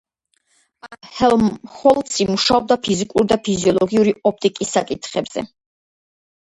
პარალელურად 0.85 1.11
ჰელმჰოლცი 1.17 2.27
მუშაობდა 2.31 2.79
ფიზიკური 2.89 3.31
და 3.35 3.41
ფიზიოლოგიური 3.49 4.19
ოპტიკის 4.33 4.77
საკითხებზე. 4.81 5.51